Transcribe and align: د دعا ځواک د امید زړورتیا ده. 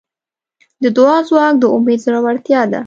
د 0.83 0.85
دعا 0.97 1.17
ځواک 1.29 1.53
د 1.59 1.63
امید 1.75 1.99
زړورتیا 2.05 2.61
ده. 2.71 2.79